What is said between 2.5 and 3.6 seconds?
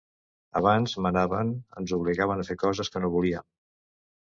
fer coses que no volíem.